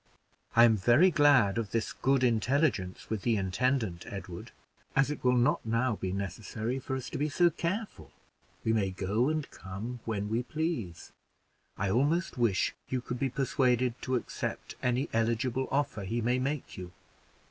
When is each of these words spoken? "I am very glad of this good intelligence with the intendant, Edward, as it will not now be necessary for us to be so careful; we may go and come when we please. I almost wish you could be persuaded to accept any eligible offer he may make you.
"I 0.55 0.63
am 0.63 0.77
very 0.77 1.11
glad 1.11 1.59
of 1.59 1.69
this 1.69 1.93
good 1.93 2.23
intelligence 2.23 3.07
with 3.11 3.21
the 3.21 3.37
intendant, 3.37 4.07
Edward, 4.09 4.51
as 4.95 5.11
it 5.11 5.23
will 5.23 5.37
not 5.37 5.63
now 5.63 5.95
be 5.97 6.11
necessary 6.11 6.79
for 6.79 6.95
us 6.95 7.07
to 7.11 7.19
be 7.19 7.29
so 7.29 7.51
careful; 7.51 8.09
we 8.63 8.73
may 8.73 8.89
go 8.89 9.29
and 9.29 9.47
come 9.51 9.99
when 10.05 10.27
we 10.27 10.41
please. 10.41 11.11
I 11.77 11.91
almost 11.91 12.35
wish 12.35 12.73
you 12.89 12.99
could 12.99 13.19
be 13.19 13.29
persuaded 13.29 13.93
to 14.01 14.15
accept 14.15 14.73
any 14.81 15.07
eligible 15.13 15.67
offer 15.69 16.03
he 16.03 16.19
may 16.19 16.39
make 16.39 16.77
you. 16.79 16.91